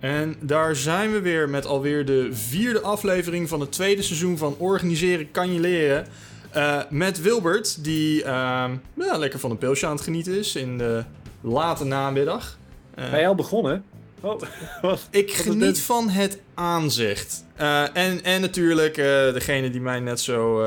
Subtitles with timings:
[0.00, 4.54] En daar zijn we weer met alweer de vierde aflevering van het tweede seizoen van
[4.58, 6.06] Organiseren kan je leren.
[6.50, 10.78] Eh, met Wilbert, die ehm, ja, lekker van een pilsje aan het genieten is in
[10.78, 11.04] de
[11.40, 12.58] late namiddag.
[12.94, 13.84] Eh, Ben je al begonnen?
[14.20, 14.40] Oh,
[14.82, 15.08] wat?
[15.10, 17.44] ik wat geniet van het aanzicht.
[17.54, 18.94] Eh, en, en natuurlijk
[19.32, 20.62] degene die mij net zo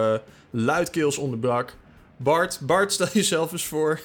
[0.49, 1.75] luidkeels onderbrak.
[2.17, 3.99] Bart, Bart, stel jezelf eens voor.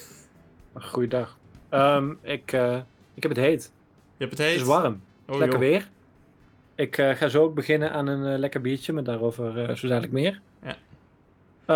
[0.73, 1.37] Goeiedag.
[1.69, 2.51] Ehm, ik,
[3.13, 3.71] ik heb het heet.
[4.17, 4.51] Je hebt het heet.
[4.51, 5.01] Het is warm.
[5.27, 5.69] Oh, lekker joh.
[5.69, 5.89] weer.
[6.75, 9.87] Ik eh, ga zo ook beginnen aan een eh, lekker biertje, maar daarover eh, zo
[9.87, 10.41] dadelijk meer.
[10.63, 10.75] Ja.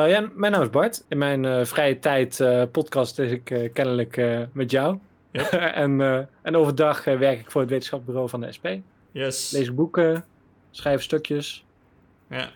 [0.08, 1.06] Ja, mijn naam is Bart.
[1.08, 4.22] In mijn vrije tijd podcast is ik kennelijk
[4.52, 4.98] met jou.
[5.32, 5.50] Ja.
[5.84, 6.02] en,
[6.42, 8.68] en overdag werk ik voor het wetenschapsbureau van de SP.
[9.12, 9.52] Yes.
[9.52, 10.26] Lees boeken,
[10.72, 11.66] schrijf stukjes,
[12.28, 12.50] Ja,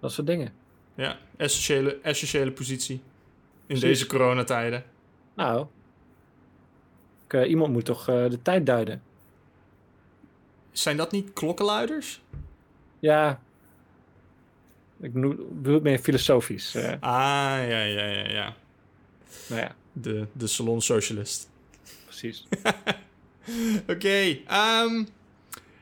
[0.00, 0.52] dat soort dingen.
[0.94, 1.16] ja.
[1.36, 2.94] Essentiële, essentiële positie.
[2.94, 3.02] In
[3.66, 3.82] Precies.
[3.88, 4.84] deze coronatijden.
[5.34, 5.66] Nou,
[7.28, 9.02] ik, iemand moet toch de tijd duiden.
[10.80, 12.20] Zijn dat niet klokkenluiders?
[12.98, 13.40] Ja,
[15.00, 16.74] ik bedoel het meer filosofisch.
[16.74, 18.54] eh, Ah, ja, ja, ja, ja.
[19.48, 21.48] nou ja, De, de salonsocialist.
[22.04, 22.46] precies.
[23.92, 25.04] Oké, ehm,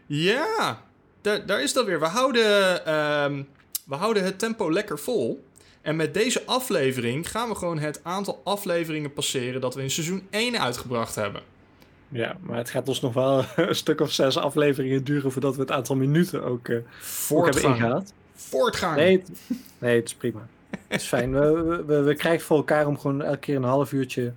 [0.06, 0.82] ja,
[1.20, 2.00] daar, daar is dat weer.
[2.00, 3.42] We houden, ehm,
[3.84, 5.44] we houden het tempo lekker vol.
[5.82, 10.26] En met deze aflevering gaan we gewoon het aantal afleveringen passeren dat we in seizoen
[10.30, 11.42] 1 uitgebracht hebben.
[12.08, 15.60] Ja, maar het gaat ons nog wel een stuk of zes afleveringen duren voordat we
[15.60, 16.76] het aantal minuten ook, eh,
[17.30, 18.12] ook hebben ingehaald.
[18.34, 18.96] Voortgang.
[18.96, 19.30] Nee, het,
[19.78, 20.46] nee, het is prima.
[20.88, 21.32] Het is fijn.
[21.32, 24.32] We, we- krijgen voor elkaar om gewoon elke keer een half uurtje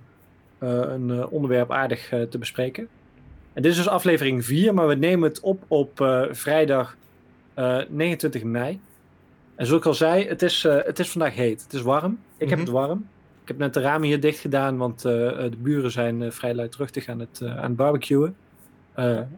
[0.58, 2.88] eh, een eh, onderwerp aardig te bespreken.
[3.52, 5.90] En dit is dus aflevering 4, maar we nemen het op op
[6.30, 6.96] vrijdag
[7.54, 8.80] eh, 29 mei.
[9.54, 11.62] En zoals ik al zei, het is, het is vandaag heet.
[11.62, 12.18] Het is warm.
[12.36, 12.66] Ik heb Mhm.
[12.66, 13.08] het warm.
[13.52, 16.30] Ik heb net de ramen hier dicht gedaan, want eh, eh, de buren zijn eh,
[16.30, 18.36] vrij luidruchtig aan het, aan het barbecuen.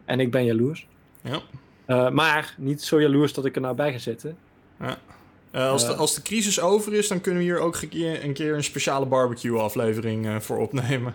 [0.05, 0.87] En ik ben jaloers.
[1.21, 2.09] Ja.
[2.09, 4.37] Maar niet zo jaloers dat ik er nou bij ga zitten.
[5.51, 8.53] Eh, als, de, als de crisis over is, dan kunnen we hier ook een keer
[8.53, 11.13] een, speciale barbecue-aflevering voor opnemen.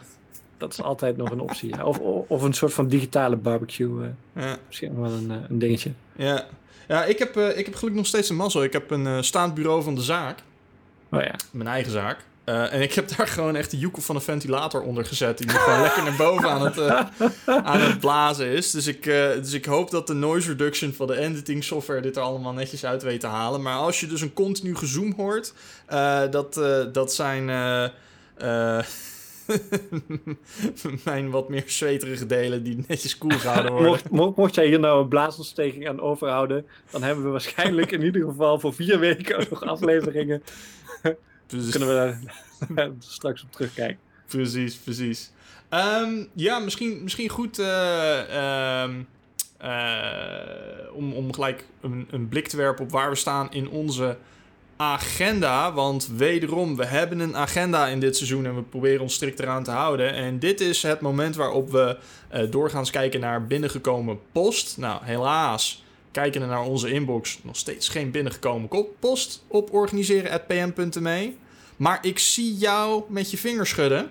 [0.57, 1.77] Dat is altijd nog een optie.
[1.77, 1.85] ja.
[1.85, 4.09] Of, of, een soort van digitale barbecue.
[4.37, 4.57] Ja.
[4.67, 5.93] misschien wel een, een dingetje.
[6.17, 6.47] Ja,
[6.89, 8.63] ja ik, heb, ik heb gelukkig nog steeds een mazzel.
[8.63, 10.39] Ik heb een staand bureau van de zaak.
[11.11, 11.35] Oh ja.
[11.51, 12.29] Mijn eigen zaak.
[12.51, 15.39] Eh, en ik heb daar gewoon echt de joekel van een ventilator onder gezet.
[15.39, 17.01] Die gewoon lekker naar boven aan het, eh,
[17.65, 18.71] aan het blazen is.
[18.71, 22.17] Dus ik, eh, dus ik hoop dat de noise reduction van de editing software dit
[22.17, 23.63] er allemaal netjes uit weet te halen.
[23.63, 25.53] Maar als je dus een continu gezoom hoort,
[26.31, 26.61] dat,
[26.93, 27.45] dat zijn
[31.05, 33.91] mijn wat meer zweterige delen die netjes koel gehouden worden.
[33.91, 38.03] Mocht, mo- mocht jij hier nou een blaasontsteking aan overhouden, dan hebben we waarschijnlijk in
[38.03, 40.43] ieder geval voor vier weken nog afleveringen.
[41.51, 42.17] Dus- Kunnen we
[42.75, 43.99] daar straks op terugkijken.
[44.27, 45.31] Precies, precies.
[45.69, 49.03] Ehm, ja, misschien, misschien goed eh, ehm,
[49.59, 54.17] eh, om, om gelijk een, een blik te werpen op waar we staan in onze
[54.77, 55.73] agenda.
[55.73, 59.65] Want wederom, we hebben een agenda in dit seizoen en we proberen ons strikt eraan
[59.65, 60.15] te houden.
[60.15, 61.97] En dit is het moment waarop we
[62.29, 64.79] eh, doorgaans kijken naar binnengekomen post.
[64.79, 71.33] Nou, helaas, kijken naar onze inbox, nog steeds geen binnengekomen ko- post op organiseren.pm.me.
[71.77, 74.11] Maar ik zie jou met je vingers schudden.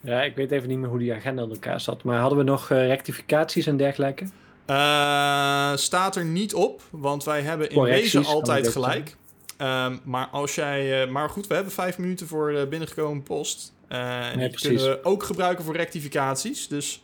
[0.00, 2.02] Ja, ik weet even niet meer hoe die agenda in elkaar zat.
[2.02, 4.24] Maar hadden we nog eh, rectificaties en dergelijke?
[4.66, 9.16] Eh, staat er niet op, want wij hebben in wezen kan altijd gelijk.
[9.56, 13.72] Ehm, maar als jij, eh, maar goed, we hebben vijf minuten voor binnengekomen post.
[13.88, 13.98] En
[14.38, 14.68] Nee, die precies.
[14.82, 16.68] kunnen we ook gebruiken voor rectificaties.
[16.68, 17.02] Dus,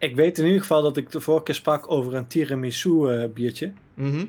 [0.00, 3.28] Ik weet in ieder geval dat ik de vorige keer sprak over een tiramisu eh,
[3.34, 3.72] biertje.
[3.94, 4.24] mhm.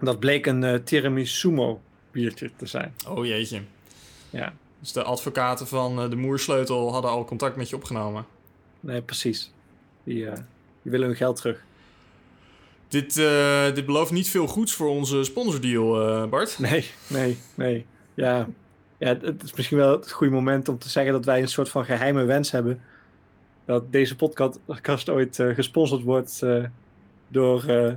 [0.00, 1.76] Dat bleek een eh tiramisu
[2.10, 2.94] biertje te zijn.
[3.08, 3.60] oh jeetje.
[4.30, 8.26] Ja, Dus de advocaten van eh, de Moersleutel hadden al contact met je opgenomen.
[8.80, 9.52] nee, precies.
[10.04, 10.24] Die,
[10.82, 11.64] die willen hun geld terug.
[12.88, 16.58] Dit, eh, dit belooft niet veel goeds voor onze sponsordeal, Bart.
[16.58, 17.86] Nee, nee, nee.
[18.14, 18.48] Ja.
[18.98, 21.68] ja, het is misschien wel het goede moment om te zeggen dat wij een soort
[21.68, 22.80] van geheime wens hebben.
[23.66, 26.64] Dat deze podcast ooit eh, gesponsord wordt eh,
[27.28, 27.92] door, eh,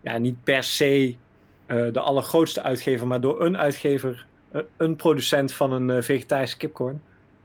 [0.00, 1.16] ja, niet per se
[1.66, 4.26] de allergrootste uitgever, maar door een uitgever,
[4.76, 7.02] een producent van een vegetarische kipcorn.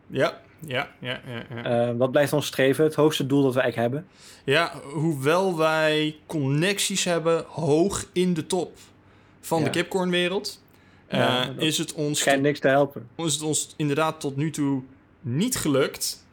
[0.08, 1.46] Ja, ja, ja, ja.
[1.64, 4.12] Ja, dat blijft ons streven, het hoogste doel dat we eigenlijk hebben.
[4.46, 8.78] ja hoewel wij connecties hebben hoog in de top
[9.40, 10.64] van de kipcornwereld...
[11.58, 13.08] is het ons Schijnt niks te helpen.
[13.16, 14.84] is het ons inderdaad tot nu toe
[15.22, 16.28] niet gelukt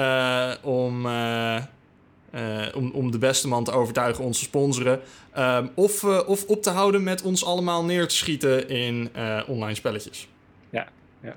[0.00, 5.00] eh, om, eh, eh, om, om de beste man te overtuigen ons te sponsoren.
[5.32, 9.10] Ehm, of, of op te houden met ons allemaal neer te schieten in
[9.46, 10.28] online spelletjes.
[10.70, 10.86] Ja,
[11.22, 11.34] ja.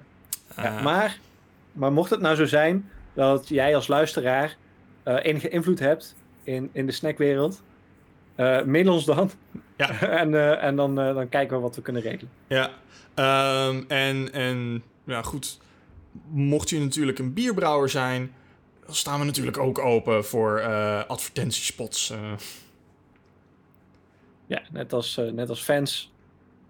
[0.57, 1.19] Ja, maar,
[1.71, 4.57] maar mocht het nou zo zijn dat jij als luisteraar
[5.03, 7.61] enige invloed hebt in, in de snackwereld.
[8.65, 9.31] Mail ons dan.
[9.77, 10.01] Ja.
[10.21, 12.31] en en dan, dan kijken we wat we kunnen regelen.
[12.47, 12.69] Ja,
[13.13, 15.59] ehm, en, en ja, goed.
[16.29, 18.31] Mocht je natuurlijk een bierbrouwer zijn,
[18.89, 22.09] staan we natuurlijk ook open voor eh, advertentiespots.
[22.09, 22.31] eh.
[24.45, 26.11] Ja, net als, eh, net als fans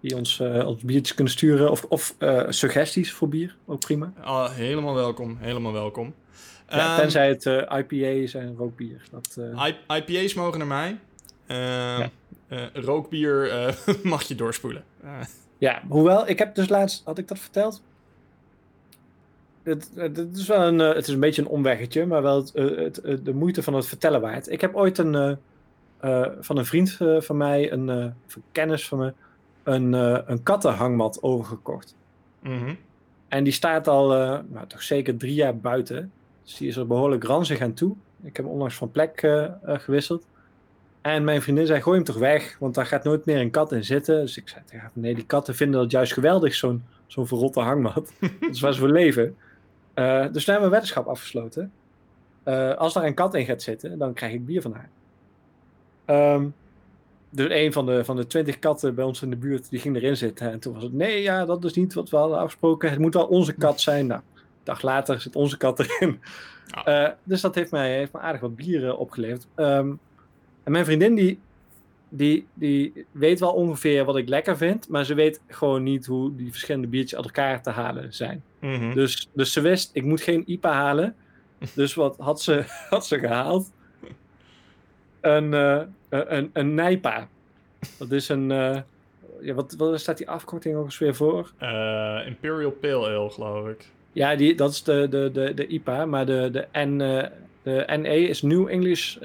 [0.00, 1.70] die ons, ons biertjes kunnen sturen.
[1.70, 2.14] Of, of
[2.48, 4.12] suggesties voor bier, ook prima.
[4.20, 6.14] Ah, helemaal welkom, helemaal welkom.
[6.68, 9.02] Ja, Ehm, tenzij het IPA's en rookbier.
[9.10, 9.38] Dat,
[9.96, 10.98] IPA's mogen naar mij.
[11.46, 11.58] Ehm,
[12.48, 12.70] Ja.
[12.72, 13.50] rookbier
[14.02, 14.84] mag je doorspoelen.
[15.58, 17.82] Ja, hoewel, ik heb dus laatst, had ik dat verteld?
[19.64, 19.90] Het,
[20.34, 23.00] is wel een, eh, het is een beetje een omweggetje, maar wel het, eh, het,
[23.00, 24.50] eh, de moeite van het vertellen waard.
[24.50, 25.38] Ik heb ooit een,
[26.40, 29.12] van een vriend van mij, een, of een kennis van me,
[29.62, 29.92] een,
[30.30, 31.96] een kattenhangmat overgekocht.
[32.40, 32.74] mhm.
[33.28, 34.08] En die staat al,
[34.48, 36.12] nou, toch zeker drie jaar buiten.
[36.42, 37.94] Dus die is er behoorlijk ranzig aan toe.
[38.22, 39.20] Ik heb hem onlangs van plek
[39.64, 40.26] gewisseld.
[41.00, 43.72] En mijn vriendin zei, gooi hem toch weg, want daar gaat nooit meer een kat
[43.72, 44.20] in zitten.
[44.20, 48.12] Dus ik zei nee, die katten vinden dat juist geweldig, zo'n zo'n verrotte hangmat.
[48.40, 49.36] dat is waar ze voor leven.
[49.94, 51.72] Eh, dus toen hebben we een weddenschap afgesloten.
[52.42, 54.88] Eh, als daar een kat in gaat zitten, dan krijg ik bier van haar.
[56.04, 56.48] Ehm,
[57.30, 59.96] dus een van de, van de twintig katten bij ons in de buurt, die ging
[59.96, 60.50] erin zitten.
[60.50, 62.90] En toen was het, nee, ja, dat is niet wat we hadden afgesproken.
[62.90, 64.06] Het moet wel onze kat zijn.
[64.06, 66.20] Nou, een dag later zit onze kat erin.
[66.66, 66.84] Ja.
[66.84, 69.46] Eh, dus dat heeft mij, heeft me aardig wat bieren opgeleverd.
[69.54, 69.92] Ehm,
[70.62, 71.40] en mijn vriendin, die,
[72.16, 74.88] die, die weet wel ongeveer wat ik lekker vind.
[74.88, 78.42] Maar ze weet gewoon niet hoe die verschillende biertjes uit elkaar te halen zijn.
[78.60, 78.94] Mhm.
[78.94, 81.14] Dus, dus ze wist, ik moet geen IPA halen.
[81.74, 83.70] Dus wat had ze, had ze gehaald?
[85.20, 87.28] Een, eh, een, een Nijpa.
[87.98, 88.50] Dat is een...
[88.50, 88.80] eh,
[89.40, 91.52] ja, wat, wat staat die afkorting ook eens weer voor?
[91.58, 93.88] Eh, Imperial Pale Ale, geloof ik.
[94.12, 96.06] Ja, die, dat is de, de, de, de IPA.
[96.06, 96.98] Maar de, de, N,
[97.62, 99.16] de NE is New English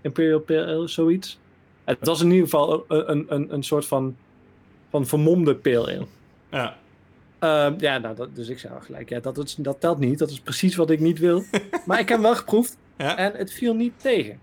[0.00, 1.38] Imperial Pale Ale, zoiets.
[1.84, 4.16] Het was in ieder geval een, een, een, soort van,
[4.90, 6.06] van vermomde pale ale.
[6.50, 6.76] Ja.
[7.38, 10.18] Ehm, ja, nou, dat, dus ik zei al gelijk, ja, dat, is, dat telt niet.
[10.18, 11.42] Dat is precies wat ik niet wil.
[11.86, 13.16] maar ik heb hem wel geproefd Ja.
[13.16, 14.38] en het viel niet tegen.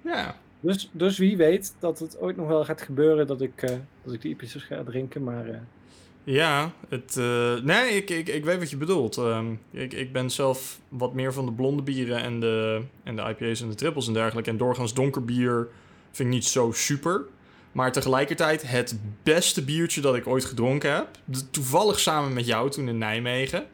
[0.00, 0.36] ja.
[0.60, 4.12] Dus, dus wie weet dat het ooit nog wel gaat gebeuren dat ik, eh, dat
[4.14, 5.24] ik die IPA's ga drinken.
[5.24, 5.58] Maar eh,
[6.24, 9.16] Ja, het, eh, nee, ik, ik, ik weet wat je bedoelt.
[9.16, 13.22] Ehm, ik, ik ben zelf wat meer van de blonde bieren en de, en de
[13.22, 14.50] IPA's en de trippels en dergelijke.
[14.50, 15.68] En doorgaans donker bier
[16.16, 17.24] vind ik niet zo super.
[17.72, 21.08] Maar tegelijkertijd het beste biertje dat ik ooit gedronken heb.
[21.50, 23.66] toevallig samen met jou toen in Nijmegen.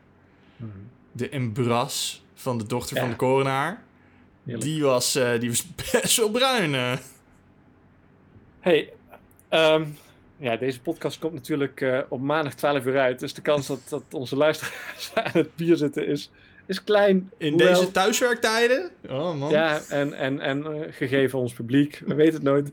[1.13, 3.83] De Embras van de dochter van de coronaar.
[4.43, 6.75] Die was, eh, die was best wel bruin.
[6.75, 6.97] eh.
[8.61, 8.93] Hey,
[9.49, 9.85] ehm,
[10.37, 13.19] ja, deze podcast komt natuurlijk eh, op maandag 12 uur uit.
[13.21, 16.31] Dus de kans dat, dat onze luisteraars aan het bier zitten is,
[16.67, 17.31] is klein.
[17.37, 18.91] In Hoewel- deze thuiswerktijden.
[19.09, 19.51] Oh man.
[19.51, 22.03] Ja, en, en, en eh, gegeven ons publiek.
[22.07, 22.71] We weten het nooit.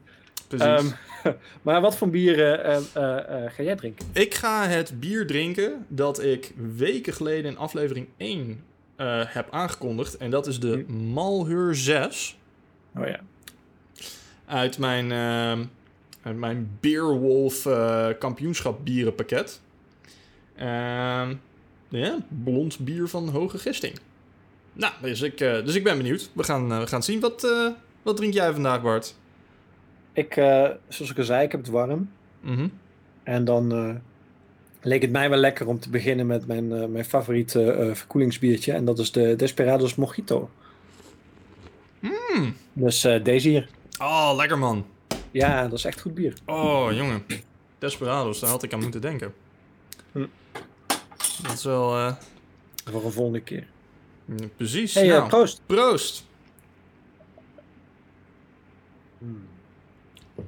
[0.48, 0.68] precies.
[0.68, 0.86] Ehm,
[1.62, 4.06] maar wat voor bieren eh, eh, ga jij drinken?
[4.14, 8.64] Ik ga het bier drinken dat ik weken geleden in aflevering 1
[8.96, 10.18] eh, heb aangekondigd.
[10.18, 12.38] En dat is de Malheur 6
[12.98, 13.20] Oh ja.
[14.46, 15.66] uit mijn, ehm,
[16.24, 17.68] uit mijn Beerwolf
[18.20, 19.62] kampioenschap bierenpakket.
[20.56, 21.36] Ehm,
[21.90, 24.00] ja, blond bier van hoge gisting.
[24.74, 26.30] Nou, dus ik, eh, dus ik ben benieuwd.
[26.34, 27.20] We gaan, eh, we gaan zien.
[27.20, 27.68] Wat, eh,
[28.02, 29.16] wat drink jij vandaag, Bart?
[30.14, 30.34] Ik,
[30.88, 32.12] zoals ik al zei, ik heb het warm.
[32.40, 32.68] Mhm.
[33.24, 34.02] En dan
[34.82, 38.74] leek het mij wel lekker om te beginnen met mijn, mijn favoriete verkoelingsbiertje.
[38.74, 40.50] En dat is de Desperados Mojito.
[42.00, 42.56] Mm.
[42.74, 43.70] Dus deze hier.
[44.00, 44.86] Oh, lekker man.
[45.32, 46.34] Ja, dat is echt goed bier.
[46.46, 47.24] Oh, jongen.
[47.78, 49.34] Desperados, daar had ik aan moeten denken.
[50.12, 50.26] Hm.
[51.42, 51.98] Dat is wel...
[51.98, 52.14] eh,
[52.92, 53.68] Voor een volgende keer.
[54.26, 54.94] mm, precies.
[54.94, 55.62] Hey, eh, nou, proost.
[55.66, 56.26] proost.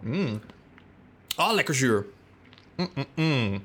[0.02, 0.42] Mm.
[1.36, 2.06] Ah, lekker zuur.
[2.76, 3.64] Mm, mm, mm.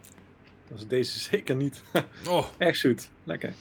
[0.68, 1.82] Dat is deze zeker niet.
[2.28, 3.08] Oh, Echt zoet.
[3.24, 3.54] Lekker.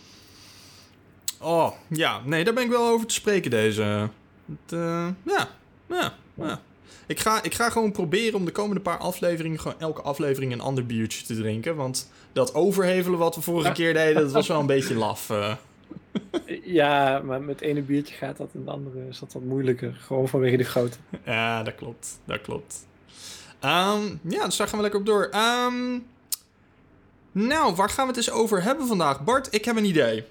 [1.42, 2.22] oh, ja.
[2.26, 4.10] Nee, daar ben ik wel over te spreken deze.
[4.46, 5.50] Het, eh, ja,
[5.90, 6.62] ja, ja.
[7.08, 9.60] Ik ga, ik ga gewoon proberen om de komende paar afleveringen...
[9.60, 11.76] gewoon elke aflevering een ander biertje te drinken.
[11.76, 14.22] Want dat overhevelen wat we vorige keer deden...
[14.24, 15.30] dat was wel een beetje laf.
[15.30, 15.56] eh.
[16.64, 19.94] Ja, maar met het ene biertje gaat dat en het andere is dat wat moeilijker.
[20.00, 20.98] Gewoon vanwege de grootte.
[21.26, 22.20] Ja, dat klopt.
[22.26, 22.86] Dat klopt.
[23.60, 25.28] Ehm, ja, dus daar gaan we lekker op door.
[25.32, 26.00] Ehm,
[27.32, 29.24] nou, waar gaan we het eens over hebben vandaag?
[29.24, 30.24] Bart, ik heb een idee.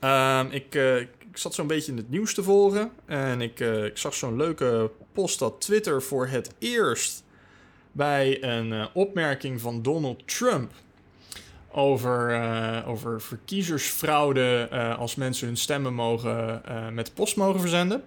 [0.00, 1.08] Ehm, ik, eh, ik
[1.38, 2.90] zat zo'n beetje in het nieuws te volgen.
[3.06, 7.24] En ik, eh, ik zag zo'n leuke post dat Twitter voor het eerst
[7.92, 10.72] bij een eh, opmerking van Donald Trump
[11.72, 18.02] over, uh, over verkiezersfraude uh, als mensen hun stemmen mogen, uh, met post mogen verzenden.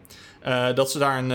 [0.76, 1.30] dat ze daar een,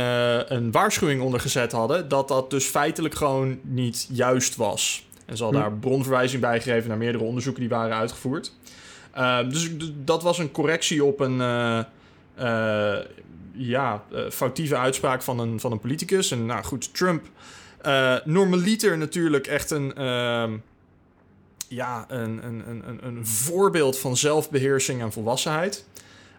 [0.54, 5.06] een waarschuwing onder gezet hadden dat dat dus feitelijk gewoon niet juist was.
[5.26, 5.68] En ze hadden hm.
[5.68, 8.52] daar bronverwijzing bij gegeven naar meerdere onderzoeken die waren uitgevoerd.
[9.48, 9.70] Dus
[10.04, 11.36] dat was een correctie op een
[13.52, 16.30] ja, foutieve uitspraak van een, van een politicus.
[16.30, 17.26] En nou goed, Trump
[18.24, 20.52] normaliter natuurlijk echt een ehm,
[21.68, 25.84] ja, een, een, een, een voorbeeld van zelfbeheersing en volwassenheid.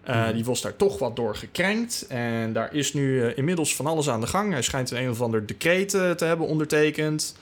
[0.10, 2.06] Uh, Die was daar toch wat door gekrenkt.
[2.08, 4.52] En daar is nu uh, inmiddels van alles aan de gang.
[4.52, 7.36] Hij schijnt een, een of ander decreet uh, te hebben ondertekend.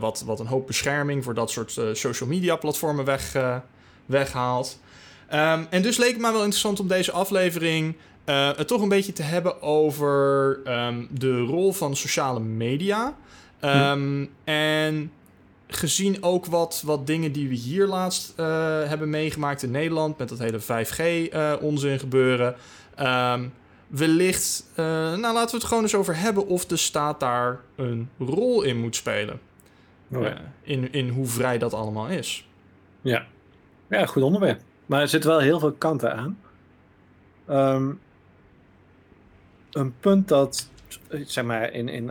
[0.00, 3.36] wat, wat een hoop bescherming voor dat soort social media platformen weg,
[4.06, 4.78] weghaalt.
[5.32, 9.12] Um, en dus leek het mij wel interessant om deze aflevering het toch een beetje
[9.12, 13.16] te hebben over um, de rol van sociale media.
[13.60, 15.12] Um, En
[15.66, 18.46] gezien ook wat, wat dingen die we hier laatst uh,
[18.88, 20.18] hebben meegemaakt in Nederland...
[20.18, 22.56] met dat hele 5G-onzin uh, gebeuren...
[23.86, 26.46] Wellicht, nou laten we het gewoon eens over hebben...
[26.46, 29.40] of de staat daar een rol in moet spelen.
[30.12, 30.52] Oh ja.
[30.62, 32.48] in, in hoe vrij dat allemaal is.
[33.00, 33.26] Ja.
[33.94, 34.60] Ja, goed onderwerp.
[34.86, 36.38] Maar er zitten wel heel veel kanten aan.
[37.50, 38.00] Um,
[39.72, 40.70] een punt dat,
[41.24, 42.10] zeg maar, in, in,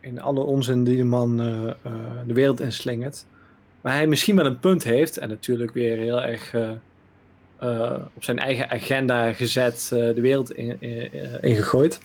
[0.00, 1.72] in alle onzin die de man uh, uh,
[2.26, 3.26] de wereld inslingert.
[3.80, 6.70] Maar hij misschien wel een punt heeft, en natuurlijk weer heel erg uh,
[8.14, 10.52] op zijn eigen agenda gezet, de wereld
[11.40, 12.00] ingegooid.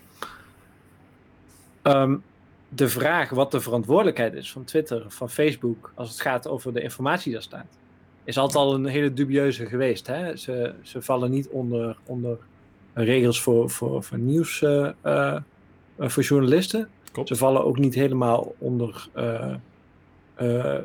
[1.83, 2.23] In, um,
[2.69, 6.81] de vraag wat de verantwoordelijkheid is van Twitter van Facebook als het gaat over de
[6.81, 7.77] informatie die daar staat,
[8.23, 10.07] is altijd al een hele dubieuze geweest.
[10.07, 10.35] Hè?
[10.35, 12.37] Ze, ze vallen niet onder, onder
[12.93, 14.65] regels voor, voor, voor nieuws
[15.97, 16.89] voor journalisten.
[17.23, 19.07] Ze vallen ook niet helemaal onder
[20.41, 20.75] uh,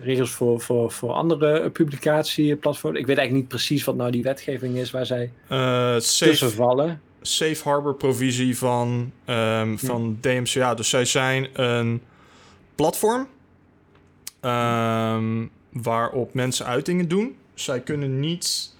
[0.00, 2.98] regels voor, voor, voor andere publicatieplatforms.
[2.98, 5.32] Ik weet eigenlijk niet precies wat nou die wetgeving is waar zij
[5.96, 7.00] tussen vallen.
[7.20, 10.74] Safe harbor provisie van, um, van DMCA.
[10.74, 12.02] Dus zij zijn een
[12.74, 13.28] platform
[14.40, 15.50] um,
[15.82, 17.36] waarop mensen uitingen doen.
[17.54, 18.74] Zij kunnen niet.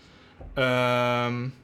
[0.54, 1.54] Um,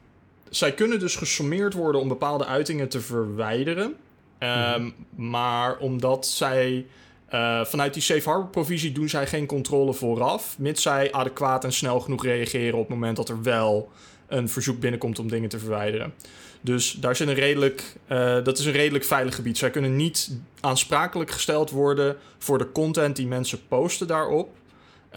[0.49, 3.95] zij kunnen dus gesommeerd worden om bepaalde uitingen te verwijderen.
[4.37, 6.85] Ehm, maar omdat zij
[7.33, 11.73] uh, vanuit die safe harbor provisie doen zij geen controle vooraf, mits zij adequaat en
[11.73, 13.91] snel genoeg reageren op het moment dat er wel
[14.27, 16.13] een verzoek binnenkomt om dingen te verwijderen.
[16.61, 19.57] Dus daar zit een redelijk, uh, dat is een redelijk veilig gebied.
[19.57, 24.49] Zij kunnen niet aansprakelijk gesteld worden voor de content die mensen posten daarop.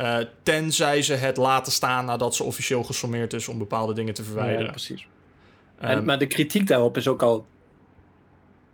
[0.01, 4.25] Uh, tenzij ze het laten staan nadat ze officieel gesommeerd is om bepaalde dingen te
[4.25, 4.65] verwijderen.
[4.65, 5.09] Ja, precies.
[5.79, 7.47] En, um, maar de kritiek daarop is ook al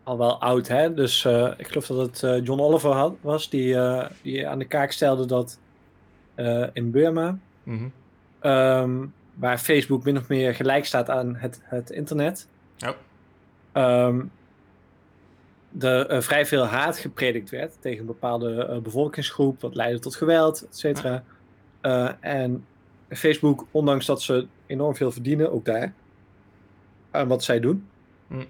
[0.02, 0.94] al wel oud, hè?
[0.94, 3.76] Dus uh, ik geloof dat het uh, John Oliver had, was die,
[4.22, 5.58] die aan de kaak stelde dat
[6.72, 8.50] in Burma, mm -hmm.
[8.50, 12.94] um, waar Facebook min of meer gelijk staat aan het, het internet, ja.
[14.06, 14.30] um,
[15.78, 20.78] er vrij veel haat gepredikt werd tegen een bepaalde bevolkingsgroep, wat leidde tot geweld, et
[20.78, 21.24] cetera.
[21.82, 22.18] Ja.
[22.20, 22.66] en
[23.08, 25.92] Facebook, ondanks dat ze enorm veel verdienen, ook daar,
[27.10, 27.86] aan wat zij doen.
[28.26, 28.46] Mm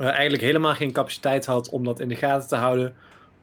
[0.00, 2.94] uh, eigenlijk helemaal geen capaciteit had om dat in de gaten te houden.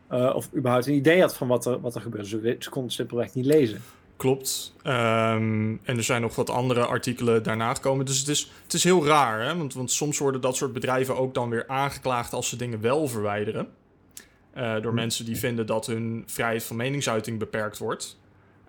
[0.10, 2.28] Of überhaupt een idee had van wat er, wat er gebeurde.
[2.28, 3.82] Ze, ze kon simpelweg niet lezen.
[4.18, 4.74] Klopt.
[4.84, 8.06] Um, en er zijn nog wat andere artikelen daarna gekomen.
[8.06, 9.42] Dus het is, het is heel raar.
[9.42, 9.58] Hè?
[9.58, 13.08] Want, want soms worden dat soort bedrijven ook dan weer aangeklaagd als ze dingen wel
[13.08, 13.68] verwijderen.
[14.58, 14.96] Uh, door hm.
[14.96, 18.20] mensen die vinden dat hun vrijheid van meningsuiting beperkt wordt.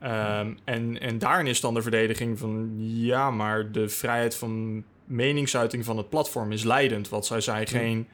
[0.03, 5.85] Um, en, en daarin is dan de verdediging van ja, maar de vrijheid van meningsuiting
[5.85, 7.09] van het platform is leidend.
[7.09, 8.09] Want zij zijn geen,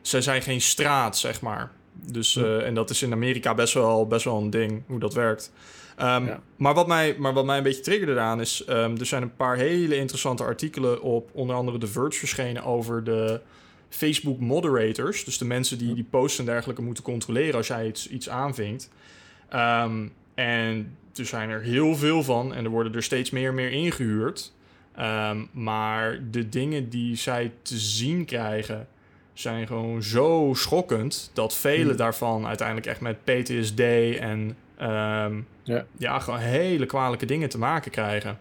[0.00, 1.70] zij zijn geen straat, zeg maar.
[1.92, 5.14] Dus, uh, en dat is in Amerika best wel, best wel een ding, hoe dat
[5.14, 5.52] werkt.
[6.02, 6.40] Um, ja.
[6.56, 8.64] maar, wat mij, maar wat mij een beetje triggerde eraan is...
[8.68, 12.64] Um, er zijn een paar hele interessante artikelen op onder andere The Verge verschenen...
[12.64, 13.40] over de
[13.88, 15.24] Facebook moderators.
[15.24, 17.54] Dus de mensen die die posts en dergelijke moeten controleren...
[17.54, 18.90] als jij iets, iets aanvinkt.
[19.54, 23.54] Um, en er zijn er heel veel van en er worden er steeds meer en
[23.54, 24.52] meer ingehuurd.
[25.52, 28.88] Maar de dingen die zij te zien krijgen
[29.40, 31.96] zijn gewoon zo schokkend dat vele hmm.
[31.96, 33.80] daarvan uiteindelijk echt met PTSD
[34.18, 35.86] en um, ja.
[35.98, 36.18] ja.
[36.18, 38.38] gewoon hele kwalijke dingen te maken krijgen.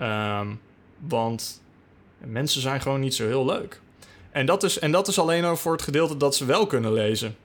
[0.00, 0.60] Um,
[0.98, 1.62] want
[2.18, 3.80] mensen zijn gewoon niet zo heel leuk.
[4.30, 6.92] En dat is, en dat is alleen al voor het gedeelte dat ze wel kunnen
[6.92, 7.36] lezen.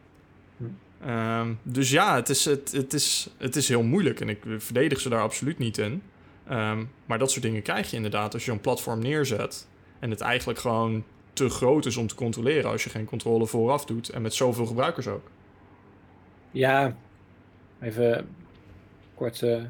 [1.08, 5.00] Um, dus ja, het is, het, het, is, het is heel moeilijk en ik verdedig
[5.00, 6.01] ze daar absoluut niet in.
[6.51, 9.67] Um, maar dat soort dingen krijg je inderdaad als je een platform neerzet
[10.00, 11.03] en het eigenlijk gewoon
[11.34, 14.65] te groot is om te controleren als je geen controle vooraf doet en met zoveel
[14.65, 15.29] gebruikers ook.
[16.51, 16.96] Ja,
[17.82, 18.27] even
[19.17, 19.62] kort uh,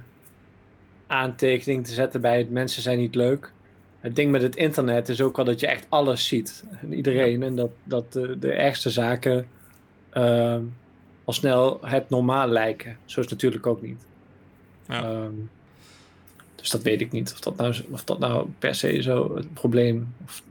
[1.08, 3.52] aantekening te zetten bij het mensen zijn niet leuk.
[4.00, 6.64] Het ding met het internet is ook wel dat je echt alles ziet.
[6.82, 7.44] En iedereen.
[7.44, 9.48] En dat, dat de, de ergste zaken
[10.10, 10.62] ehm,
[11.24, 12.98] al snel het normaal lijken.
[13.06, 14.06] Zo is het natuurlijk ook niet.
[14.88, 15.04] Ja.
[15.04, 15.34] Ehm,
[16.56, 17.32] dus dat weet ik niet.
[17.34, 20.14] Of dat nou, of dat nou per se zo het probleem...
[20.26, 20.44] Of,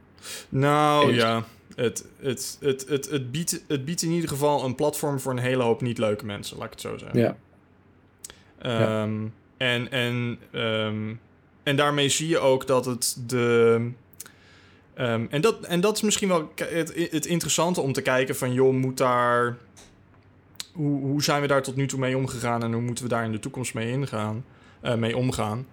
[0.49, 5.21] Nou ja, het, het, het, het, het, biedt, het biedt in ieder geval een platform
[5.21, 7.19] voor een hele hoop niet leuke mensen, laat ik het zo zeggen.
[7.19, 7.37] ja.
[8.59, 9.15] Ehm,
[9.57, 11.15] En, en, ehm,
[11.63, 13.91] en daarmee zie je ook dat het de.
[14.95, 18.53] ehm, en, dat, en dat is misschien wel het, het interessante om te kijken van,
[18.53, 19.57] joh, moet daar.
[20.73, 23.25] Hoe, hoe zijn we daar tot nu toe mee omgegaan en hoe moeten we daar
[23.25, 24.45] in de toekomst mee, ingaan,
[24.81, 25.67] eh, mee omgaan?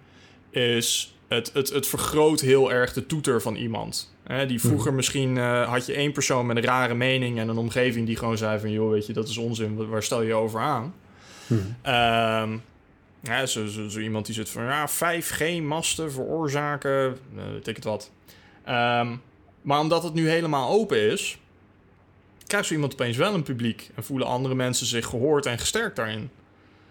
[0.50, 4.14] Is het, het, het vergroot heel erg de toeter van iemand.
[4.22, 7.56] Hè, die vroeger misschien eh, had je één persoon met een rare mening en een
[7.56, 10.60] omgeving die gewoon zei van, joh, weet je, dat is onzin, waar- stel je over
[10.60, 10.94] aan?
[11.46, 11.54] Hm.
[11.82, 12.56] Ehm,
[13.26, 18.10] ja, zo, zo, iemand die zit van ja, 5G-masten veroorzaken, uh, weet ik het wat.
[18.64, 19.16] Ehm,
[19.62, 21.38] maar omdat het nu helemaal open is,
[22.46, 25.96] krijgt zo iemand opeens wel een publiek en voelen andere mensen zich gehoord en gesterkt
[25.96, 26.30] daarin.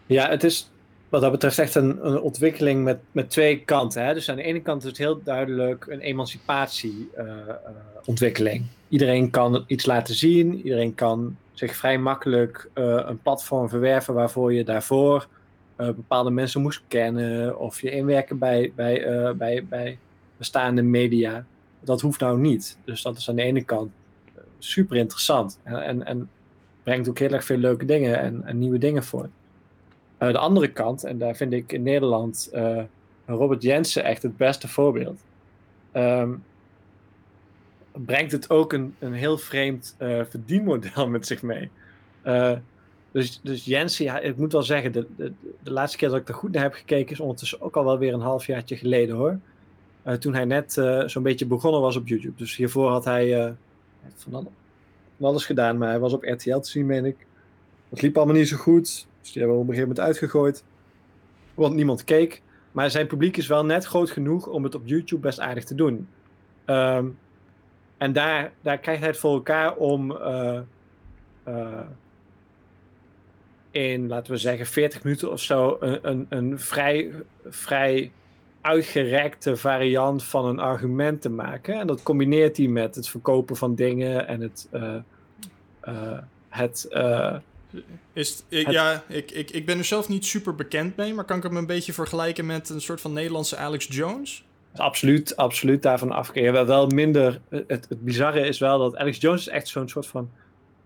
[0.06, 0.72] Ja, het is
[1.14, 4.06] wat dat betreft echt een, een ontwikkeling met, met twee kanten.
[4.06, 4.14] Hè?
[4.14, 8.66] Dus aan de ene kant is het heel duidelijk een emancipatieontwikkeling.
[8.90, 14.54] iedereen kan iets laten zien, iedereen kan zich vrij makkelijk eh, een platform verwerven waarvoor
[14.54, 15.28] je daarvoor eh,
[15.86, 19.98] bepaalde mensen moest kennen of je inwerken bij, bij, eh, bij, bij
[20.38, 21.46] bestaande media.
[21.80, 22.78] Dat hoeft nou niet.
[22.86, 23.92] Dus dat is aan de ene kant
[24.26, 26.30] eh, super interessant en, en, en
[26.84, 29.30] brengt ook heel erg veel leuke dingen en, nieuwe dingen voort.
[30.20, 32.52] Uh, de andere kant, en daar vind ik in Nederland
[33.26, 35.22] Robert Jensen echt het beste voorbeeld.
[35.94, 36.44] Um,
[37.92, 39.96] brengt het ook een, een heel vreemd
[40.30, 41.70] verdienmodel met zich mee.
[43.14, 45.32] Dus, dus ik moet wel zeggen, de, de,
[45.64, 47.98] de, laatste keer dat ik er goed naar heb gekeken is ondertussen ook al wel
[47.98, 49.40] weer een halfjaartje geleden hoor.
[50.06, 50.74] Uh, toen hij net
[51.06, 52.38] zo'n beetje begonnen was op YouTube.
[52.38, 53.56] Dus hiervoor had hij
[54.16, 54.52] van, alles,
[55.18, 57.26] van alles gedaan, maar hij was op RTL te zien, meen ik.
[57.90, 59.08] Dat liep allemaal niet zo goed.
[59.22, 60.64] Dus die hebben we op een gegeven moment uitgegooid.
[61.54, 62.42] Want niemand keek.
[62.72, 65.76] Maar zijn publiek is wel net groot genoeg om het op YouTube best aardig te
[65.76, 66.08] doen.
[66.66, 67.18] Um,
[67.98, 70.12] en daar, daar krijgt hij het voor elkaar om
[73.74, 77.12] in, laten we zeggen, 40 minuten of zo een, een, een vrij,
[77.50, 78.12] vrij
[78.62, 81.80] uitgerekte variant van een argument te maken.
[81.80, 84.68] En dat combineert hij met het verkopen van dingen en het.
[84.74, 86.18] Uh,
[86.50, 86.88] het
[88.14, 91.38] is, ik, ja, ik, ik, ik ben er zelf niet super bekend mee, maar kan
[91.38, 94.44] ik hem een beetje vergelijken met een soort van Nederlandse Alex Jones?
[94.76, 96.66] Absoluut, absoluut daarvan afkeren.
[96.66, 97.42] Wel minder.
[97.50, 100.32] Het, het bizarre is wel dat Alex Jones is echt zo'n soort van,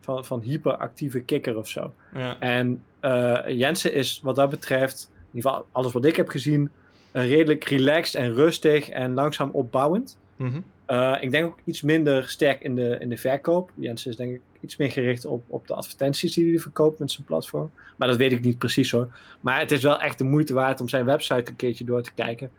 [0.08, 1.93] van, van hyperactieve kikker of zo.
[2.13, 2.39] Ja.
[2.39, 6.70] En uh, Jensen is wat dat betreft, in ieder geval alles wat ik heb gezien,
[7.12, 10.17] redelijk relaxed en rustig en langzaam opbouwend.
[10.36, 10.63] Mm -hmm.
[10.88, 13.72] uh, ik denk ook iets minder sterk in de, in de verkoop.
[13.76, 17.12] Jensen is denk ik iets meer gericht op, op de advertenties die hij verkoopt met
[17.12, 17.72] zijn platform.
[17.96, 19.08] Maar dat weet ik niet precies hoor.
[19.41, 22.13] Maar het is wel echt de moeite waard om zijn website een keertje door te
[22.13, 22.52] kijken.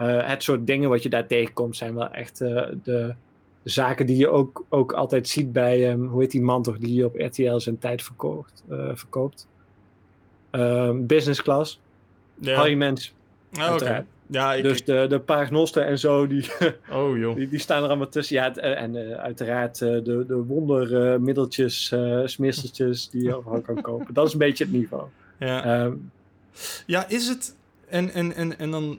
[0.00, 3.14] Uh, het soort dingen wat je daar tegenkomt zijn wel echt de,
[3.68, 7.04] zaken die je ook, ook altijd ziet bij, um, hoe heet die man toch, die
[7.04, 8.62] op RTL zijn tijd verkoopt.
[8.70, 9.46] Uh, verkoopt.
[10.50, 11.80] Um, business class.
[12.34, 12.56] Ja.
[12.56, 13.14] Harry Mens.
[13.52, 14.04] Okay.
[14.26, 16.44] Ja, ik, dus de, de paagnosten en zo, die,
[16.90, 17.36] oh, joh.
[17.36, 18.36] die, die staan er allemaal tussen.
[18.36, 24.14] Ja, en uh, uiteraard uh, de, de wondermiddeltjes, smisseltjes die je overal kan kopen.
[24.14, 25.04] Dat is een beetje het niveau.
[25.38, 26.10] Ja, um,
[26.86, 27.56] ja is het...
[27.88, 28.98] En, en, en, en dan...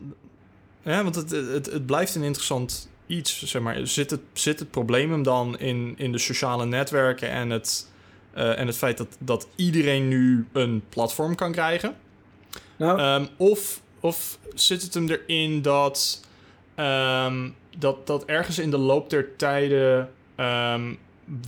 [0.82, 3.88] Ja, want het, het, het blijft een interessant iets, zeg maar.
[3.88, 7.92] Zit het, zit het probleem hem dan in, in de sociale netwerken en het,
[8.34, 11.96] en het feit dat, dat iedereen nu een platform kan krijgen?
[12.78, 16.26] Nou, um, of, of zit het hem erin dat,
[16.76, 20.98] um, dat, dat ergens in de loop der tijden um,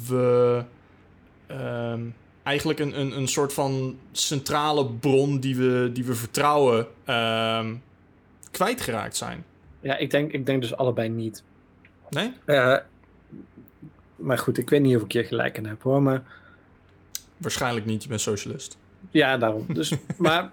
[0.07, 0.63] we
[2.43, 6.87] eigenlijk een, een, een soort van centrale bron die we, die we vertrouwen
[8.51, 9.43] kwijtgeraakt zijn?
[9.81, 11.43] Ja, ik denk, ik denk dus allebei niet.
[12.11, 12.33] Nee?
[12.45, 12.77] Uh,
[14.15, 16.23] maar goed, ik weet niet of ik hier gelijk in heb hoor, maar...
[17.37, 18.77] Waarschijnlijk niet, je bent socialist.
[19.11, 19.65] Ja, daarom.
[19.67, 20.51] Dus, maar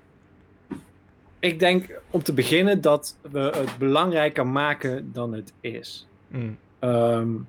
[1.38, 6.06] ik denk om te beginnen dat we het belangrijker maken dan het is.
[6.28, 6.58] Mm.
[6.80, 7.46] Um,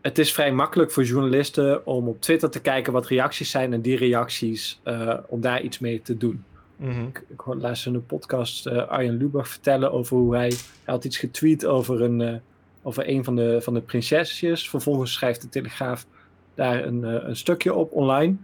[0.00, 3.80] het is vrij makkelijk voor journalisten om op Twitter te kijken wat reacties zijn en
[3.80, 6.44] die reacties uh, om daar iets mee te doen.
[6.76, 7.06] Mm -hmm.
[7.06, 10.94] Ik, ik hoorde laatst in een podcast uh, Arjen Lubach vertellen over hoe hij, hij
[10.94, 12.34] had iets getweet over een, uh,
[12.82, 14.70] over een van de, van de prinsesjes.
[14.70, 16.06] Vervolgens schrijft de Telegraaf
[16.54, 18.36] daar een, een stukje op online.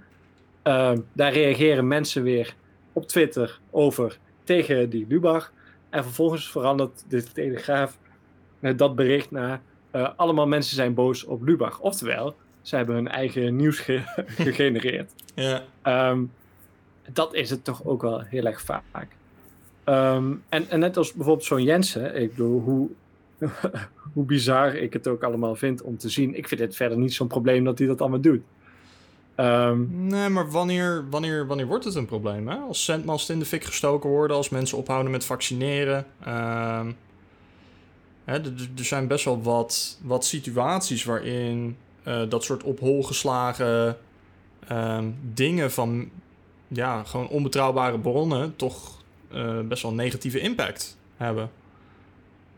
[1.12, 2.54] daar reageren mensen weer
[2.92, 5.52] op Twitter over tegen die Lubach.
[5.90, 7.98] En vervolgens verandert de Telegraaf
[8.76, 9.60] dat bericht naar
[10.16, 11.80] allemaal mensen zijn boos op Lubach.
[11.80, 13.78] Oftewel, ze hebben hun eigen nieuws
[14.44, 15.12] gegenereerd.
[15.34, 15.62] Ja.
[15.82, 16.24] Ehm,
[17.12, 19.06] dat is het toch ook wel heel erg vaak.
[19.84, 22.88] Ehm, en, en net als bijvoorbeeld zo'n Jensen, ik bedoel, hoe,
[24.14, 26.34] hoe bizar ik het ook allemaal vind om te zien.
[26.34, 28.42] Ik vind het verder niet zo'n probleem dat hij dat allemaal doet.
[29.34, 32.48] Ehm, nee, maar wanneer, wanneer, wanneer wordt het een probleem?
[32.48, 32.56] Hè?
[32.56, 36.06] Als zendmast in de fik gestoken worden, als mensen ophouden met vaccineren.
[38.24, 38.34] hè,
[38.76, 41.76] er zijn best wel wat, wat situaties waarin
[42.08, 43.96] uh, dat soort op hol geslagen
[44.72, 46.10] um, dingen van
[46.68, 49.02] ja, gewoon onbetrouwbare bronnen toch
[49.34, 51.50] uh, best wel negatieve impact hebben.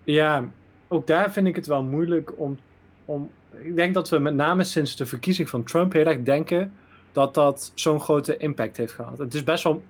[0.05, 0.45] Ja,
[0.89, 2.59] ook daar vind ik het wel moeilijk om,
[3.05, 3.31] om.
[3.61, 6.73] Ik denk dat we met name sinds de verkiezing van Trump heel erg denken
[7.13, 9.19] dat dat zo'n grote impact heeft gehad.
[9.19, 9.83] Het is best wel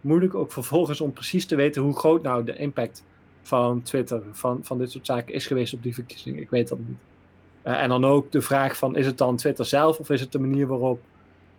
[0.00, 3.04] moeilijk ook vervolgens om precies te weten hoe groot nou de impact
[3.42, 6.40] van Twitter, van, van dit soort zaken is geweest op die verkiezing.
[6.40, 6.98] Ik weet dat niet.
[7.64, 10.32] Uh, en dan ook de vraag van, is het dan Twitter zelf of is het
[10.32, 11.00] de manier waarop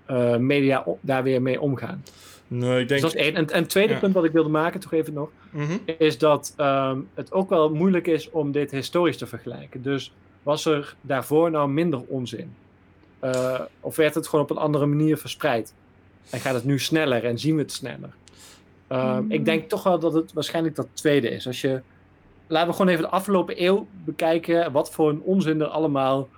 [0.09, 2.03] uh, media daar weer mee omgaan?
[2.47, 3.01] Nee, ik denk...
[3.01, 3.35] Dus dat is één.
[3.35, 5.79] En, en tweede punt wat ik wilde maken, toch even nog, mm -hmm.
[5.97, 9.81] is dat um, het ook wel moeilijk is om dit historisch te vergelijken.
[9.81, 12.53] Dus was er daarvoor nou minder onzin?
[13.23, 15.73] Uh, of werd het gewoon op een andere manier verspreid?
[16.29, 18.09] En gaat het nu sneller en zien we het sneller?
[18.89, 19.31] Um, mm.
[19.31, 21.47] Ik denk toch wel dat het waarschijnlijk dat tweede is.
[21.47, 21.81] Als je
[22.47, 24.71] laten we gewoon even de afgelopen eeuw bekijken.
[24.71, 26.29] Wat voor een onzin er allemaal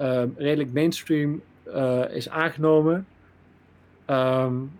[0.00, 3.06] uh, redelijk mainstream uh, is aangenomen.
[4.10, 4.70] Um,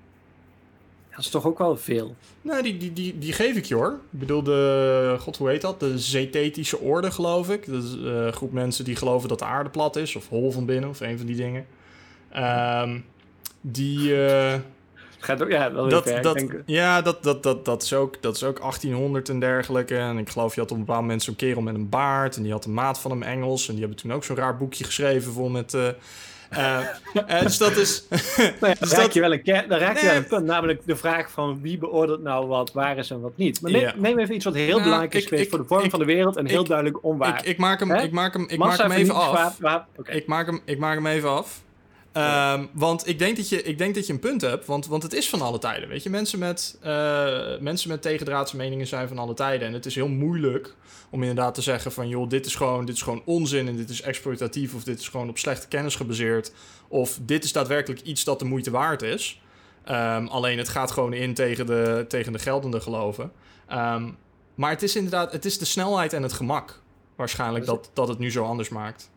[1.18, 2.16] dat is toch ook wel veel.
[2.42, 3.98] Nee, die, die, die, die geef ik je hoor.
[4.12, 5.80] Ik bedoel, de, god hoe heet dat?
[5.80, 7.66] De Zetetische Orde, geloof ik.
[7.66, 10.50] Dat is uh, een groep mensen die geloven dat de aarde plat is, of hol
[10.50, 11.66] van binnen, of een van die dingen.
[12.36, 13.04] Um,
[13.60, 13.98] die.
[13.98, 14.54] Uh,
[15.18, 16.62] gaat ook, ja, wel dat, ver, dat, denk...
[16.66, 19.96] Ja, dat, dat, dat, dat, is ook, dat is ook 1800 en dergelijke.
[19.96, 22.36] En ik geloof, je had op een bepaald moment zo'n kerel met een baard.
[22.36, 23.66] En die had een maat van hem Engels.
[23.66, 25.74] En die hebben toen ook zo'n raar boekje geschreven vol met...
[25.74, 25.88] Uh,
[26.52, 26.78] uh,
[27.14, 28.04] uh, dus dat is...
[28.36, 29.14] nou ja, dus raak dat...
[29.14, 30.44] je wel een, dan raak je wel een punt.
[30.44, 33.60] Namelijk de vraag van wie beoordeelt nou wat waar is en wat niet.
[33.60, 33.92] Maar neem, ja.
[33.96, 36.36] neem even iets wat heel nou, belangrijk is geweest voor de vorming van de wereld.
[36.36, 37.38] En heel duidelijk onwaar.
[37.38, 39.58] Ik, ik, maak hem, ik maak hem, ik maak hem even af.
[39.58, 40.16] Waar, okay.
[40.16, 41.62] ik, maak hem, ik maak hem even af.
[42.18, 45.02] Um, want ik denk, dat je, ik denk dat je een punt hebt, want, want
[45.02, 45.88] het is van alle tijden.
[45.88, 49.68] Weet je, mensen met, uh, mensen met tegendraadse meningen zijn van alle tijden.
[49.68, 50.74] En het is heel moeilijk
[51.10, 53.90] om inderdaad te zeggen van joh, dit is gewoon, dit is gewoon onzin en dit
[53.90, 56.52] is exploitatief of dit is gewoon op slechte kennis gebaseerd.
[56.88, 59.40] Of dit is daadwerkelijk iets dat de moeite waard is.
[59.90, 63.32] Um, alleen het gaat gewoon in tegen de, tegen de geldende geloven.
[63.72, 64.16] Um,
[64.54, 66.82] maar het is inderdaad, het is de snelheid en het gemak
[67.16, 69.10] waarschijnlijk dat, dat het nu zo anders maakt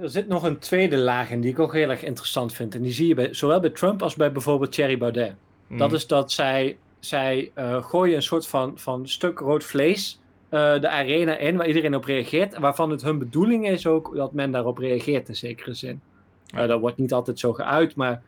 [0.00, 2.74] er zit nog een tweede laag in die ik ook heel erg interessant vind.
[2.74, 5.34] En die zie je bij, zowel bij Trump als bij bijvoorbeeld Thierry Baudet.
[5.66, 5.78] Mm.
[5.78, 10.20] Dat is dat zij, zij uh, gooien een soort van, van stuk rood vlees
[10.50, 12.58] uh, de arena in waar iedereen op reageert.
[12.58, 16.00] Waarvan het hun bedoeling is ook dat men daarop reageert in zekere zin.
[16.54, 18.22] Uh, dat wordt niet altijd zo geuit, maar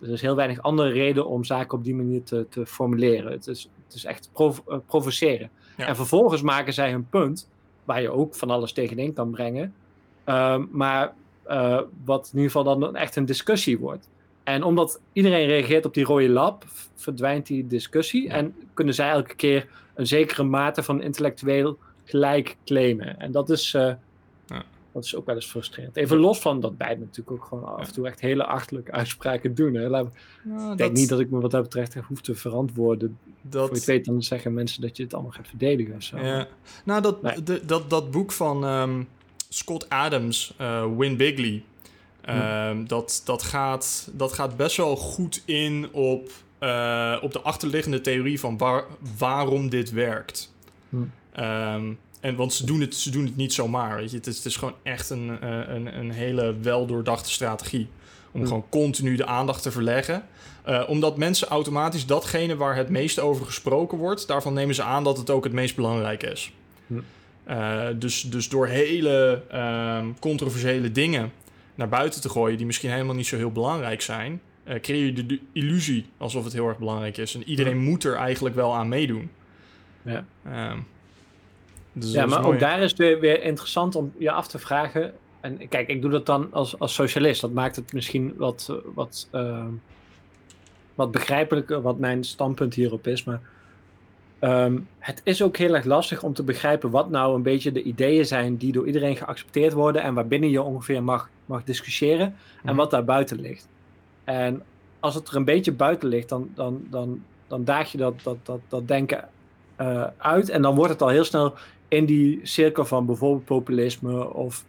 [0.00, 3.32] er is heel weinig andere reden om zaken op die manier te, te formuleren.
[3.32, 5.50] Het is, het is echt prov provoceren.
[5.76, 5.86] Ja.
[5.86, 7.48] En vervolgens maken zij hun punt,
[7.84, 9.74] waar je ook van alles tegenin kan brengen.
[10.26, 11.14] Uh, maar
[11.48, 14.08] uh, wat in ieder geval dan echt een discussie wordt.
[14.42, 18.22] En omdat iedereen reageert op die rode lap, verdwijnt die discussie.
[18.22, 18.34] Ja.
[18.34, 23.20] En kunnen zij elke keer een zekere mate van intellectueel gelijk claimen.
[23.20, 23.92] En dat is, uh,
[24.46, 24.64] ja.
[24.92, 25.96] dat is ook wel eens frustrerend.
[25.96, 29.54] Even los van dat beide natuurlijk ook gewoon af en toe echt hele achterlijke uitspraken
[29.54, 29.74] doen.
[29.74, 29.88] Hè.
[29.88, 30.12] Laat, ik
[30.44, 30.92] denk dat...
[30.92, 33.18] niet dat ik me wat dat betreft hoef te verantwoorden.
[33.40, 33.68] Dat...
[33.68, 36.18] Voor je weet, dan zeggen mensen dat je het allemaal gaat verdedigen of zo.
[36.18, 36.46] Ja.
[36.84, 37.42] Nou, dat, nee.
[37.42, 38.64] de, dat, dat boek van...
[38.64, 39.08] Um...
[39.52, 41.62] Scott Adams, uh, Win Bigley.
[42.28, 42.84] Uh, hm.
[42.84, 48.40] dat, dat, gaat, dat gaat best wel goed in op, uh, op de achterliggende theorie
[48.40, 48.84] van waar,
[49.18, 50.52] waarom dit werkt.
[50.88, 50.96] Hm.
[51.40, 53.96] Um, en want ze doen het, ze doen het niet zomaar.
[53.96, 54.16] Weet je?
[54.16, 57.88] Het, is, het is gewoon echt een, uh, een, een hele weldoordachte strategie.
[58.30, 58.46] Om hm.
[58.46, 60.24] gewoon continu de aandacht te verleggen.
[60.68, 65.04] Uh, omdat mensen automatisch datgene waar het meest over gesproken wordt, daarvan nemen ze aan
[65.04, 66.52] dat het ook het meest belangrijk is.
[67.48, 69.42] Uh, dus, dus door hele
[70.00, 71.32] um, controversiële dingen
[71.74, 75.26] naar buiten te gooien, die misschien helemaal niet zo heel belangrijk zijn, uh, creëer je
[75.26, 77.34] de, illusie alsof het heel erg belangrijk is.
[77.34, 77.88] En iedereen ja.
[77.88, 79.30] moet er eigenlijk wel aan meedoen.
[80.02, 80.24] Ja,
[80.70, 80.86] um,
[81.92, 85.12] dus ja maar ook daar is het weer, weer interessant om je af te vragen.
[85.40, 87.40] En kijk, ik doe dat dan als, als socialist.
[87.40, 89.64] Dat maakt het misschien wat, wat, uh,
[90.94, 93.24] wat begrijpelijker wat mijn standpunt hierop is.
[93.24, 93.40] Maar
[94.44, 97.82] Um, het is ook heel erg lastig om te begrijpen wat nou een beetje de
[97.82, 102.34] ideeën zijn die door iedereen geaccepteerd worden en waarbinnen je ongeveer mag, mag discussiëren mm.
[102.58, 102.76] en mhm.
[102.76, 103.68] wat daar buiten ligt.
[104.24, 104.62] En
[105.00, 108.36] als het er een beetje buiten ligt, dan, dan, dan, dan daag je dat, dat,
[108.42, 109.28] dat, dat denken
[109.76, 110.48] eh, uit.
[110.48, 111.54] En dan wordt het al heel snel
[111.88, 114.64] in die cirkel van bijvoorbeeld populisme of,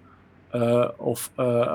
[0.49, 1.31] eh, of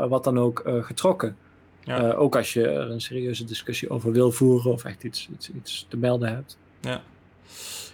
[0.09, 1.37] wat dan ook getrokken.
[1.85, 2.13] Ja.
[2.13, 5.87] ook als je er een serieuze discussie over wil voeren of echt iets, iets, iets
[5.89, 6.59] te melden hebt.
[6.81, 7.03] Ja,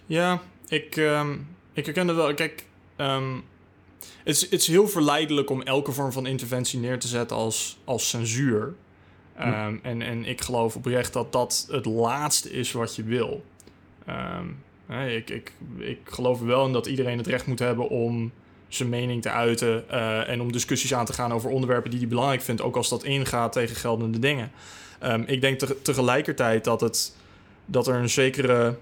[0.06, 2.34] ja ik, um, ik herken het wel.
[2.34, 2.64] Kijk,
[2.96, 3.44] um,
[4.00, 7.78] het, is, het is heel verleidelijk om elke vorm van interventie neer te zetten als,
[7.84, 8.74] als censuur.
[9.40, 13.44] Um, en, en ik geloof oprecht dat dat het laatste is wat je wil.
[15.08, 18.32] Ik, ik, ik geloof er wel in dat iedereen het recht moet hebben om
[18.68, 19.84] zijn mening te uiten.
[19.90, 22.88] Uh, en om discussies aan te gaan over onderwerpen die hij belangrijk vindt, ook als
[22.88, 24.50] dat ingaat tegen geldende dingen.
[25.02, 27.16] Um, ik denk te, tegelijkertijd dat, het,
[27.64, 28.76] dat er een zekere.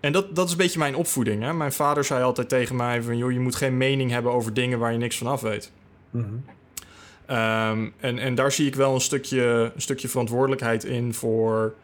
[0.00, 1.42] En dat, dat is een beetje mijn opvoeding.
[1.42, 1.52] Hè?
[1.52, 4.78] Mijn vader zei altijd tegen mij: van, joh, je moet geen mening hebben over dingen
[4.78, 5.72] waar je niks van af weet.
[6.10, 6.44] Mm
[7.30, 11.74] Um, en, en daar zie ik wel een stukje, een stukje verantwoordelijkheid in voor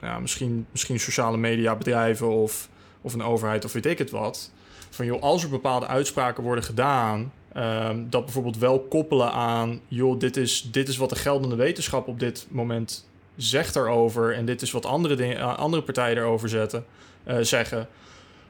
[0.00, 2.68] ja, misschien, misschien sociale media bedrijven of,
[3.00, 4.50] of een overheid of weet ik het wat.
[4.90, 10.18] Van joh, als er bepaalde uitspraken worden gedaan, um, dat bijvoorbeeld wel koppelen aan, joh,
[10.18, 14.62] dit is, dit is wat de geldende wetenschap op dit moment zegt erover en dit
[14.62, 16.84] is wat andere, eh, andere partijen erover zetten,
[17.28, 17.88] uh, zeggen.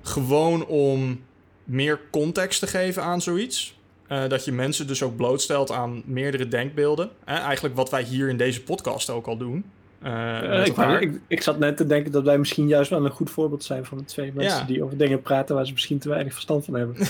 [0.03, 1.21] Gewoon om
[1.65, 3.79] meer context te geven aan zoiets.
[4.09, 7.11] Uh, dat je mensen dus ook blootstelt aan meerdere denkbeelden.
[7.25, 9.65] Eigenlijk wat wij hier in deze podcast ook al doen.
[10.05, 13.31] Uh, ik, ik, ik, zat net te denken dat wij misschien juist wel een goed
[13.31, 16.33] voorbeeld zijn van de twee mensen die over dingen praten waar ze misschien te weinig
[16.33, 16.97] verstand van hebben.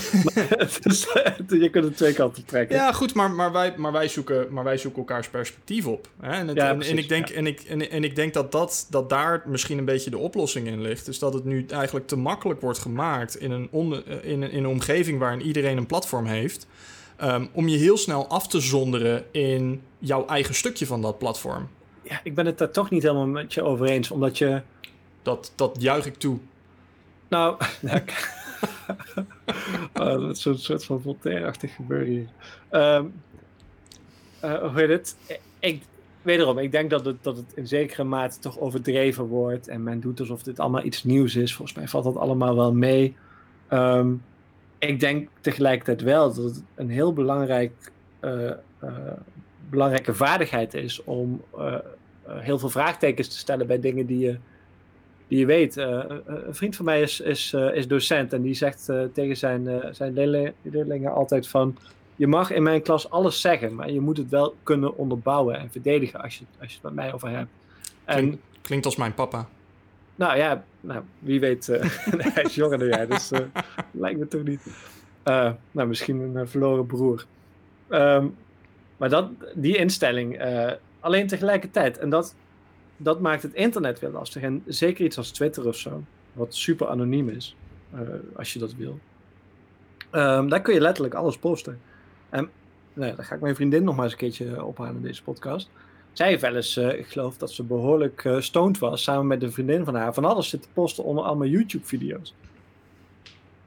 [0.81, 1.07] dus,
[1.47, 2.75] je kunt het twee kanten trekken.
[2.75, 6.07] Ja, goed, maar, maar, wij, maar, wij, zoeken, maar wij zoeken elkaars perspectief op.
[6.19, 6.31] Hè?
[6.31, 7.35] En, het, ja, en, en, ik denk, ja.
[7.35, 10.67] en, ik, en, en ik denk dat, dat, dat daar misschien een beetje de oplossing
[10.67, 11.05] in ligt.
[11.05, 14.67] Dus dat het nu eigenlijk te makkelijk wordt gemaakt in een, on, in, in een
[14.67, 16.67] omgeving waarin iedereen een platform heeft.
[17.23, 21.67] Um, om je heel snel af te zonderen in jouw eigen stukje van dat platform.
[22.05, 24.61] Ja, ik ben het daar toch niet helemaal met je over eens, omdat je...
[25.21, 26.37] Dat, dat juich ik toe.
[27.27, 27.57] Nou,
[29.93, 32.27] oh, dat is zo'n soort van Voltaire-achtig gebeuren hier.
[32.71, 33.13] Um,
[34.43, 35.15] uh, hoe heet het?
[35.59, 35.83] Ik,
[36.21, 39.67] wederom, ik denk dat het, dat het in zekere mate toch overdreven wordt.
[39.67, 41.55] En men doet alsof dit allemaal iets nieuws is.
[41.55, 43.15] Volgens mij valt dat allemaal wel mee.
[43.69, 44.23] Um,
[44.79, 47.91] ik denk tegelijkertijd wel dat het een heel belangrijk,
[48.21, 48.51] uh,
[48.83, 48.91] uh,
[49.69, 51.43] belangrijke vaardigheid is om
[52.27, 54.37] heel veel vraagtekens te stellen bij dingen die je,
[55.27, 55.75] die je weet.
[55.75, 60.13] een vriend van mij is, is, is docent en die zegt tegen zijn, zijn
[60.61, 61.77] leerlingen altijd van...
[62.15, 65.71] Je mag in mijn klas alles zeggen, maar je moet het wel kunnen onderbouwen en
[65.71, 67.49] verdedigen als je, als je het met mij over hebt.
[68.05, 69.47] En, klinkt als mijn papa.
[70.15, 71.83] Nou ja, nou, wie weet, uh,
[72.17, 73.39] hij is jonger dan jij, dus uh,
[73.91, 74.61] lijkt me toch niet.
[75.25, 77.25] Uh, nou, misschien een verloren broer.
[77.89, 78.35] Um,
[78.97, 80.41] maar dat, die instelling,
[81.05, 81.97] alleen tegelijkertijd.
[81.97, 82.35] En dat,
[82.97, 84.41] dat maakt het internet weer lastig.
[84.41, 87.55] En zeker iets als Twitter of zo, wat super anoniem is,
[88.35, 88.99] als je dat wil.
[90.11, 91.79] Um, daar kun je letterlijk alles posten.
[92.29, 92.49] En
[92.93, 95.23] nou ja, dan ga ik mijn vriendin nog maar eens een keertje ophalen in deze
[95.23, 95.69] podcast
[96.17, 99.43] zij heeft wel eens, uh, ik geloof dat ze behoorlijk uh, stoned was, samen met
[99.43, 102.33] een vriendin van haar, van alles zitten posten onder allemaal YouTube-video's.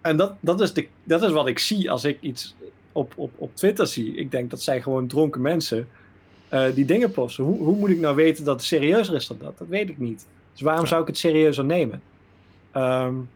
[0.01, 2.55] En dat, dat, is de, dat is wat ik zie als ik iets
[2.93, 4.15] op, op, op Twitter zie.
[4.15, 5.89] Ik denk dat zij gewoon dronken mensen
[6.53, 7.45] uh, die dingen posten.
[7.45, 9.59] Hoe, hoe moet ik nou weten dat het serieuzer is dan dat?
[9.59, 10.27] Dat weet ik niet.
[10.53, 12.03] Dus waarom zou ik het serieuzer nemen?
[12.77, 13.29] Um,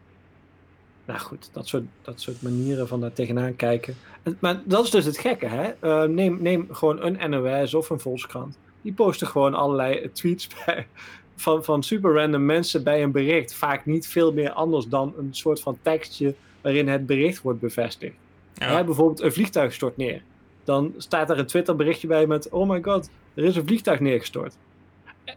[1.05, 3.95] nou goed, dat soort, dat soort manieren van daar tegenaan kijken.
[4.39, 6.07] Maar dat is dus het gekke, hè?
[6.07, 10.87] neem, neem gewoon een NOS of een Volkskrant die posten gewoon allerlei tweets bij,
[11.35, 13.53] van, van super random mensen bij een bericht.
[13.53, 18.13] Vaak niet veel meer anders dan een soort van tekstje waarin het bericht wordt bevestigd.
[18.53, 18.83] Ja.
[18.83, 20.21] bijvoorbeeld een vliegtuig stort neer.
[20.63, 23.99] Dan staat er een Twitter berichtje bij met: Oh my god, er is een vliegtuig
[23.99, 24.55] neergestort.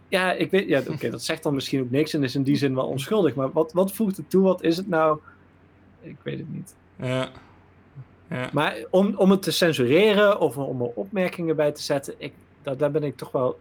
[0.07, 2.55] Ja, ik weet, ja, oké, dat zegt dan misschien ook niks en is in die
[2.55, 3.35] zin wel onschuldig.
[3.35, 4.43] Maar wat, wat voegt het toe?
[4.43, 5.19] Wat is het nou?
[6.01, 6.75] Ik weet het niet.
[6.95, 7.29] Ja.
[8.29, 8.49] ja.
[8.53, 12.77] Maar om, om het te censureren of om er opmerkingen bij te zetten, ik, daar,
[12.77, 13.59] daar ben ik toch wel.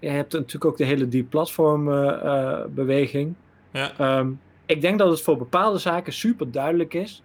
[0.00, 3.34] Je hebt natuurlijk ook de hele deep platform uh, uh, beweging.
[3.70, 4.18] Ja.
[4.18, 7.22] Um, ik denk dat het voor bepaalde zaken super duidelijk is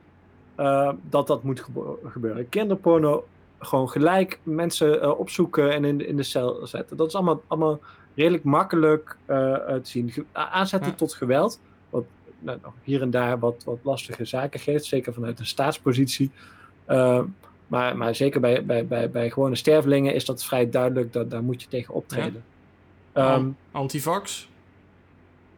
[0.60, 1.66] uh, dat dat moet
[2.06, 2.50] gebeuren.
[2.50, 3.26] Kinderporno
[3.60, 6.98] gewoon gelijk mensen opzoeken en in, in de cel zetten.
[6.98, 7.80] Dat is allemaal, allemaal
[8.16, 10.14] redelijk makkelijk te zien.
[10.32, 10.96] Aanzetten ja.
[10.96, 11.60] tot geweld,
[11.90, 12.04] wat
[12.40, 16.32] nou, hier en daar wat, wat lastige zaken geeft, zeker vanuit een staatspositie.
[17.68, 21.44] Maar, maar zeker bij, bij, bij, bij gewone stervelingen is dat vrij duidelijk, dat daar
[21.44, 22.44] moet je tegen optreden.
[23.14, 23.36] Ja.
[23.36, 24.50] Um, Antivax?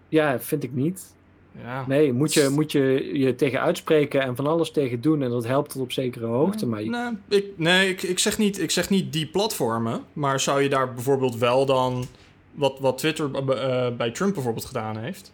[0.09, 1.15] Ja, vind ik niet.
[1.61, 1.85] Ja.
[1.87, 5.47] Nee, moet je, moet je je tegen uitspreken en van alles tegen doen en dat
[5.47, 6.65] helpt tot op zekere hoogte.
[6.65, 6.89] Maar je...
[6.89, 10.69] nee, ik, nee ik, ik, zeg niet, ik zeg niet die platformen, maar zou je
[10.69, 12.05] daar bijvoorbeeld wel dan,
[12.51, 15.31] wat, wat Twitter uh, bij Trump bijvoorbeeld gedaan heeft,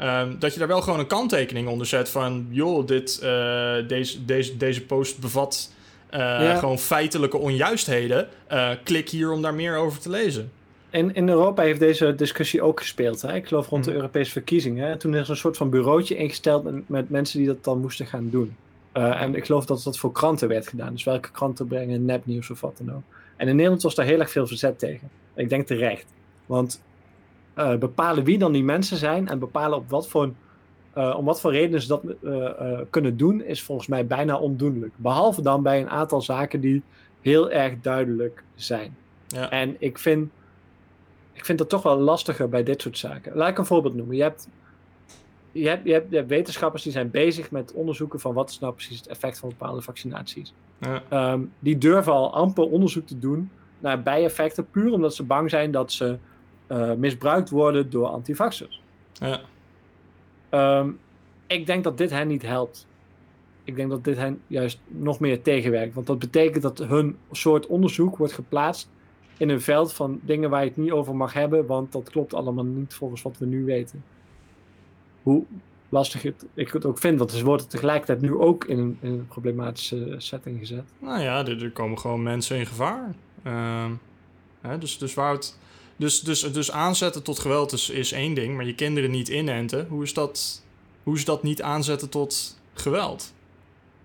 [0.00, 2.46] Ehm, dat je daar wel gewoon een kanttekening onder zet van...
[2.50, 5.72] joh, dit, eh, deze, deze, deze post bevat
[6.10, 6.58] eh, Ja.
[6.58, 8.28] gewoon feitelijke onjuistheden.
[8.46, 10.52] Eh, klik hier om daar meer over te lezen.
[10.90, 13.22] In, in Europa heeft deze discussie ook gespeeld.
[13.22, 13.34] Hè?
[13.34, 13.98] Ik geloof rond de Mhm.
[13.98, 14.88] Europese verkiezingen.
[14.88, 17.80] En toen is er een soort van bureautje ingesteld met, met mensen die dat dan
[17.80, 18.56] moesten gaan doen.
[18.92, 20.92] Eh, en ik geloof dat dat voor kranten werd gedaan.
[20.92, 23.02] Dus welke kranten brengen nepnieuws of wat dan ook.
[23.36, 25.08] En in Nederland was daar heel erg veel verzet tegen.
[25.34, 26.06] Ik denk terecht.
[26.46, 26.82] Want
[27.54, 30.30] eh, bepalen wie dan die mensen zijn en bepalen op wat voor,
[30.92, 32.02] eh, om wat voor redenen ze dat
[32.90, 34.92] kunnen doen, is volgens mij bijna ondoenlijk.
[34.96, 36.82] Behalve dan bij een aantal zaken die
[37.20, 38.96] heel erg duidelijk zijn.
[39.26, 39.50] Ja.
[39.50, 40.30] En ik vind,
[41.32, 43.36] ik vind dat toch wel lastiger bij dit soort zaken.
[43.36, 44.16] Laat ik een voorbeeld noemen.
[44.16, 44.48] Je hebt,
[45.52, 48.58] je hebt, je hebt, je hebt wetenschappers die zijn bezig met onderzoeken van wat is
[48.58, 50.54] nou precies het effect van bepaalde vaccinaties.
[50.78, 51.02] Ja.
[51.08, 55.70] Ehm, die durven al amper onderzoek te doen naar bijeffecten, puur omdat ze bang zijn
[55.70, 56.18] dat ze
[56.66, 58.82] eh, misbruikt worden door antivaxers.
[59.12, 59.40] Ja.
[60.48, 60.90] Ehm,
[61.46, 62.86] ik denk dat dit hen niet helpt.
[63.64, 65.94] Ik denk dat dit hen juist nog meer tegenwerkt.
[65.94, 68.88] Want dat betekent dat hun soort onderzoek wordt geplaatst
[69.40, 72.34] in een veld van dingen waar je het niet over mag hebben, want dat klopt
[72.34, 74.04] allemaal niet volgens wat we nu weten.
[75.22, 75.44] Hoe
[75.88, 80.14] lastig het, ik het ook vind, want ze worden tegelijkertijd nu ook in een, problematische
[80.18, 80.84] setting gezet.
[80.98, 83.14] Nou ja, er, komen gewoon mensen in gevaar.
[83.42, 83.92] Ehm,
[84.60, 85.14] hè, dus, dus,
[85.96, 89.86] dus, dus, dus aanzetten tot geweld is, is één ding, maar je kinderen niet inenten,
[89.88, 90.64] hoe is dat,
[91.02, 93.34] hoe is dat niet aanzetten tot geweld?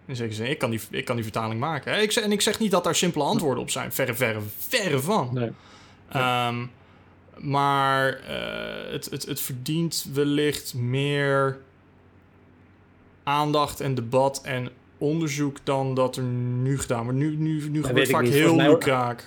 [0.05, 2.01] In zekere zin, ik kan die, ik kan die vertaling maken.
[2.01, 3.91] Ik zeg, en ik zeg niet dat daar simpele antwoorden op zijn.
[3.91, 5.29] Verre, verre, verre van.
[5.33, 5.51] Nee.
[6.09, 6.65] Ehm,
[7.37, 11.57] maar eh, het, het, het verdient wellicht meer
[13.23, 17.19] aandacht en debat en onderzoek dan dat er nu gedaan wordt.
[17.19, 19.23] Nu, nu, nu gebeurt vaak heel lukraak.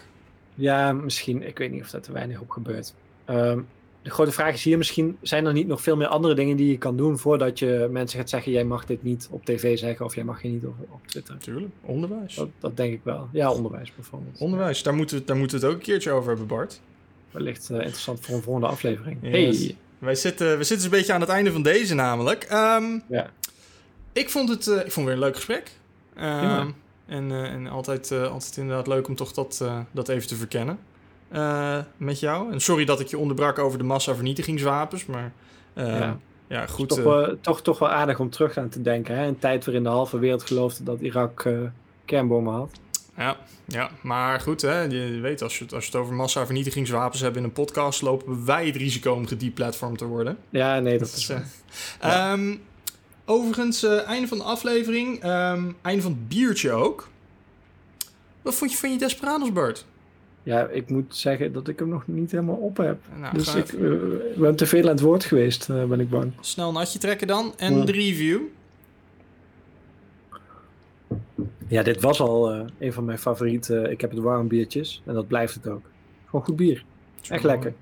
[0.55, 1.47] Ja, misschien.
[1.47, 2.95] Ik weet niet of dat er weinig op gebeurt.
[3.25, 3.61] Ehm,
[4.03, 6.71] de grote vraag is hier misschien, zijn er niet nog veel meer andere dingen die
[6.71, 10.05] je kan doen voordat je mensen gaat zeggen, jij mag dit niet op tv zeggen
[10.07, 11.35] of jij mag je niet op, op Twitter.
[11.35, 12.35] Natuurlijk, onderwijs.
[12.35, 13.29] Dat, dat denk ik wel.
[13.33, 14.39] Ja, onderwijs bijvoorbeeld.
[14.41, 16.81] Onderwijs, daar moeten, we- daar moeten we het ook een keertje over hebben, Bart.
[17.31, 19.19] Wellicht eh, interessant voor een volgende aflevering.
[19.21, 19.59] Yes.
[19.59, 19.77] Hey.
[19.99, 22.45] Wij zitten, we zitten dus een beetje aan het einde van deze namelijk.
[22.45, 23.31] Ehm, Ja.
[24.13, 25.71] Ik vond het, eh, ik vond het weer een leuk gesprek.
[26.15, 26.67] Ehm, Ja.
[27.07, 30.79] En, eh, en altijd, altijd inderdaad leuk om toch dat, dat even te verkennen
[31.29, 32.53] eh, met jou.
[32.53, 35.33] En sorry dat ik je onderbrak over de massavernietigingswapens, maar
[35.75, 36.19] eh, ja.
[36.49, 36.67] Ja.
[36.67, 36.89] goed.
[36.89, 39.17] Toch, eh, wel, toch, toch wel aardig om terug aan te denken.
[39.17, 39.27] Hè?
[39.27, 41.53] Een tijd waarin de halve wereld geloofde dat Irak eh,
[42.05, 42.71] kernbommen had.
[43.17, 47.21] ja, ja, maar goed, hè, je weet, als je, het- als je het over massavernietigingswapens
[47.21, 50.39] hebt in een podcast, lopen wij het risico om gedeplatformd te worden.
[50.51, 51.43] Ja, nee, dat is Ja.
[52.01, 52.57] ehm,
[53.25, 57.09] overigens, einde van de aflevering, ehm, einde van het biertje ook.
[58.43, 59.85] Wat vond je van je Desperados, Bart?
[60.49, 62.99] Ja, ik moet zeggen dat ik hem nog niet helemaal op heb.
[63.21, 63.91] Nou, dus ik eh,
[64.37, 66.33] ben te veel aan het woord geweest, eh, ben ik bang.
[66.41, 67.53] snel een natje trekken dan.
[67.57, 67.85] En Ja.
[67.85, 68.41] de review.
[71.69, 75.03] Ja, dit was al eh, een van mijn favoriete eh, Ik heb het warm biertjes.
[75.05, 75.85] En dat blijft het ook.
[76.27, 76.85] Gewoon goed bier.
[77.29, 77.75] Echt lekker.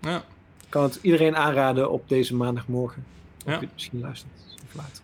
[0.00, 0.16] Ja.
[0.16, 3.04] Ik kan het iedereen aanraden op deze maandagmorgen.
[3.46, 3.60] Of Ja.
[3.72, 4.30] misschien luistert.
[4.66, 5.02] Of laat.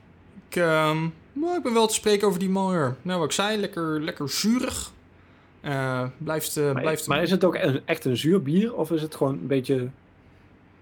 [0.49, 0.99] Ik, ehm,
[1.33, 2.97] nou, ik ben wel te spreken over die malheur.
[3.03, 4.93] Nou, wat ik zei, lekker, lekker zuurig.
[5.61, 8.75] Eh, blijft, eh, Maar, blijft maar is het ook een- echt een zuur bier?
[8.75, 9.89] Of is het gewoon een beetje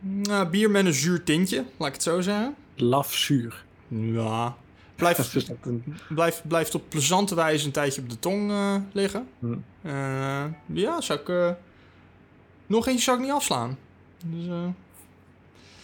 [0.01, 2.55] Nou, bier met een zuur tintje, laat ik het zo zeggen.
[2.75, 3.65] laf zuur?
[3.89, 4.57] Ja.
[4.95, 9.29] Blijft, een- blijft, blijft op plezante wijze een tijdje op de tong eh, liggen.
[9.39, 9.55] Hm.
[10.73, 11.57] Ja, zou ik...
[12.67, 13.79] nog eentje zou ik niet afslaan.
[14.25, 14.45] Dus,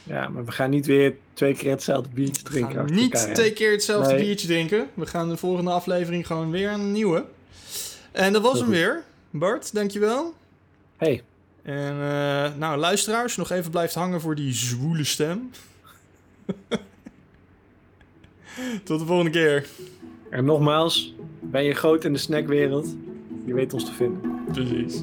[0.02, 2.74] Ja, maar we gaan niet weer twee keer hetzelfde biertje we drinken.
[2.74, 4.24] gaan niet elkaar, twee keer hetzelfde Nee.
[4.24, 4.88] biertje drinken.
[4.94, 7.24] We gaan de volgende aflevering gewoon weer een nieuwe.
[8.14, 8.74] En dat was hem goed.
[8.74, 9.02] weer.
[9.30, 10.34] Bart, dankjewel.
[10.96, 11.22] Hey,
[11.62, 15.50] En eh, nou, luisteraars, nog even blijft hangen voor die zwoele stem.
[18.84, 19.66] Tot de volgende keer.
[20.30, 22.94] en nogmaals, ben je groot in de snackwereld?
[23.44, 24.44] Je weet ons te vinden.
[24.52, 25.02] Precies.